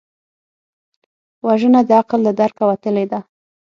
وژنه 1.45 1.81
د 1.87 1.89
عقل 1.99 2.19
له 2.27 2.31
درکه 2.39 2.63
وتلې 2.69 3.05
ده 3.11 3.19